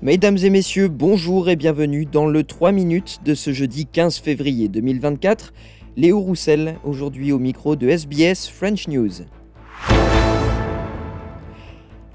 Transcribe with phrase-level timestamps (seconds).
[0.00, 4.68] Mesdames et messieurs, bonjour et bienvenue dans le 3 minutes de ce jeudi 15 février
[4.68, 5.52] 2024.
[5.96, 9.22] Léo Roussel, aujourd'hui au micro de SBS French News.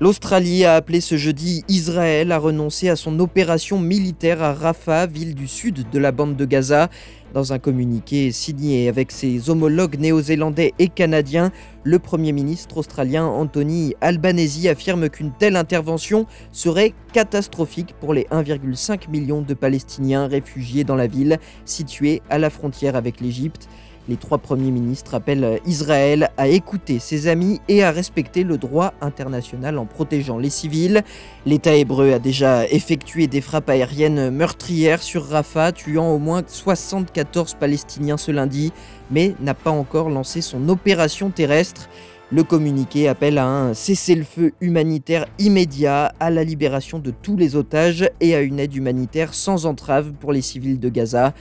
[0.04, 5.33] L'Australie a appelé ce jeudi Israël à renoncer à son opération militaire à Rafah, ville
[5.33, 6.89] du sud de la bande de Gaza.
[7.33, 11.54] Dans un communiqué signé avec ses homologues néo-zélandais et canadiens,
[11.86, 19.09] le Premier ministre australien Anthony Albanese affirme qu'une telle intervention serait catastrophique pour les 1,5
[19.09, 23.70] million de Palestiniens réfugiés dans la ville située à la frontière avec l'Égypte.
[24.10, 28.93] Les trois premiers ministres appellent Israël à écouter ses amis et à respecter le droit
[29.00, 31.04] international en protégeant les civils.
[31.46, 37.53] L'État hébreu a déjà effectué des frappes aériennes meurtrières sur Rafah, tuant au moins 74
[37.53, 38.73] Palestiniens ce lundi,
[39.09, 41.88] mais n'a pas encore lancé son opération terrestre.
[42.30, 48.10] Le communiqué appelle à un cessez-le-feu humanitaire immédiat, à la libération de tous les otages
[48.20, 51.34] et à une aide humanitaire sans entrave pour les civils de Gaza.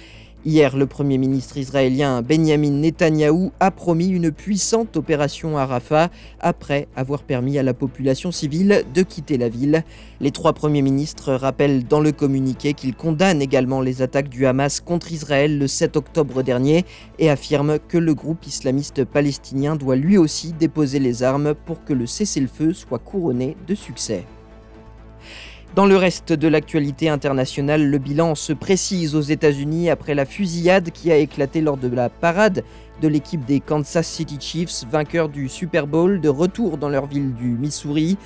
[0.44, 6.88] Hier, le Premier ministre israélien Benjamin Netanyahou a promis une puissante opération à Rafah après
[6.96, 9.84] avoir permis à la population civile de quitter la ville.
[10.18, 14.80] Les trois premiers ministres rappellent dans le communiqué qu'ils condamnent également les attaques du Hamas
[14.80, 16.86] contre Israël le 7 octobre dernier
[17.20, 21.92] et affirment que le groupe islamiste palestinien doit lui aussi déposer les armes pour que
[21.92, 24.24] le cessez-le-feu soit couronné de succès.
[25.74, 30.90] Dans le reste de l'actualité internationale, le bilan se précise aux États-Unis après la fusillade
[30.90, 32.62] qui a éclaté lors de la parade
[33.00, 37.32] de l'équipe des Kansas City Chiefs, vainqueurs du Super Bowl, de retour dans leur ville
[37.32, 38.18] du Missouri.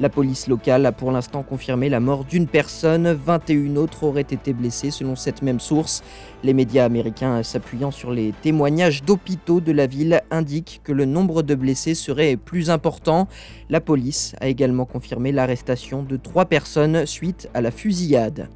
[0.00, 4.52] La police locale a pour l'instant confirmé la mort d'une personne, 21 autres auraient été
[4.52, 6.02] blessés selon cette même source.
[6.42, 11.42] Les médias américains, s'appuyant sur les témoignages d'hôpitaux de la ville, indiquent que le nombre
[11.42, 13.28] de blessés serait plus important.
[13.70, 18.48] La police a également confirmé l'arrestation de trois personnes suite à la fusillade.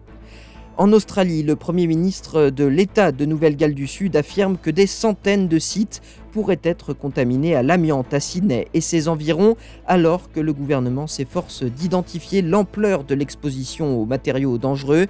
[0.78, 5.48] En Australie, le Premier ministre de l'État de Nouvelle-Galles du Sud affirme que des centaines
[5.48, 6.00] de sites
[6.30, 9.56] pourraient être contaminés à l'amiante à Sydney et ses environs,
[9.88, 15.06] alors que le gouvernement s'efforce d'identifier l'ampleur de l'exposition aux matériaux dangereux.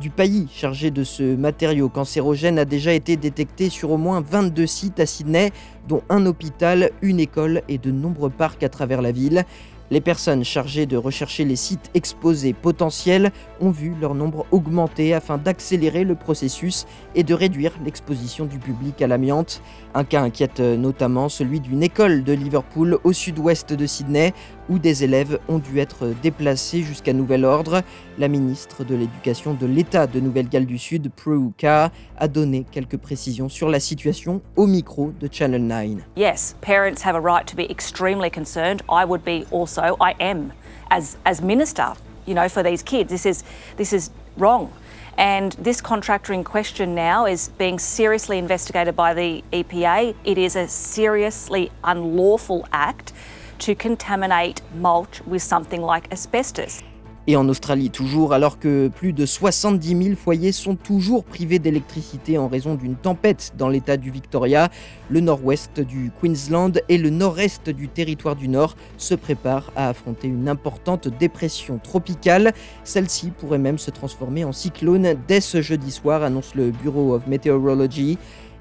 [0.00, 4.64] Du pays chargé de ce matériau cancérogène a déjà été détecté sur au moins 22
[4.64, 5.50] sites à Sydney,
[5.88, 9.44] dont un hôpital, une école et de nombreux parcs à travers la ville.
[9.92, 15.36] Les personnes chargées de rechercher les sites exposés potentiels ont vu leur nombre augmenter afin
[15.36, 16.86] d'accélérer le processus
[17.16, 19.62] et de réduire l'exposition du public à l'amiante.
[19.94, 24.32] Un cas inquiète notamment celui d'une école de Liverpool au sud-ouest de Sydney
[24.70, 27.82] où des élèves ont dû être déplacés jusqu'à nouvel ordre.
[28.18, 32.96] La ministre de l'Éducation de l'État de Nouvelle-Galles du Sud, Prue Ka, a donné quelques
[32.96, 35.86] précisions sur la situation au micro de Channel 9.
[36.16, 38.82] Yes, parents have a right to be extremely concerned.
[38.88, 40.52] I would be also, I am
[40.90, 41.94] as as minister,
[42.26, 43.10] you know, for these kids.
[43.10, 43.42] This is
[43.76, 44.70] this is wrong.
[45.18, 50.14] And this contractor in question now is being seriously investigated by the EPA.
[50.24, 53.12] It is a seriously unlawful act
[53.60, 56.82] to contaminate mulch with something like asbestos.
[57.26, 62.38] Et en Australie toujours, alors que plus de 70 000 foyers sont toujours privés d'électricité
[62.38, 64.70] en raison d'une tempête dans l'état du Victoria,
[65.10, 70.28] le nord-ouest du Queensland et le nord-est du territoire du Nord se préparent à affronter
[70.28, 72.52] une importante dépression tropicale.
[72.84, 77.26] Celle-ci pourrait même se transformer en cyclone dès ce jeudi soir, annonce le Bureau of
[77.26, 78.18] Meteorology.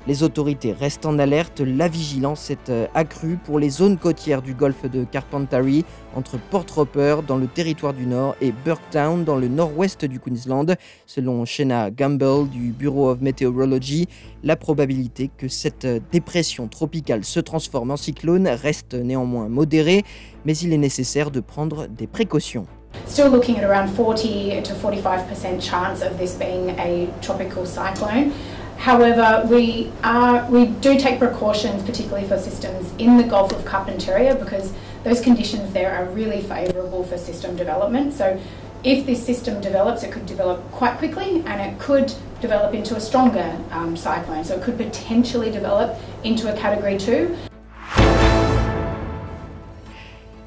[0.07, 4.53] Les autorités restent en alerte, la vigilance est euh, accrue pour les zones côtières du
[4.53, 5.83] golfe de Carpentary,
[6.15, 10.75] entre Port Roper dans le territoire du Nord et Burketown dans le nord-ouest du Queensland.
[11.05, 14.07] Selon Shena Gamble du Bureau of Meteorology,
[14.41, 20.05] la probabilité que cette euh, dépression tropicale se transforme en cyclone reste néanmoins modérée,
[20.45, 22.65] mais il est nécessaire de prendre des précautions.
[23.05, 28.31] Still looking at around 40 to 45% chance of this being a tropical cyclone.
[28.79, 34.39] However, we, are, we do take precautions, particularly for systems in the Gulf of Carpentaria,
[34.39, 38.13] because those conditions there are really favourable for system development.
[38.13, 38.39] So
[38.85, 43.01] if this system develops, it could develop quite quickly and it could develop into a
[43.01, 44.45] stronger um, cyclone.
[44.45, 47.35] So it could potentially develop into a category 2.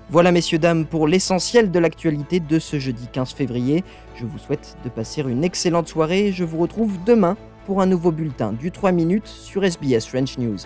[0.08, 3.84] Voilà messieurs, dames, pour l'essentiel de l'actualité de ce jeudi 15 février.
[4.16, 7.36] Je vous souhaite de passer une excellente soirée je vous retrouve demain
[7.66, 10.58] pour un nouveau bulletin du 3 minutes sur SBS French News.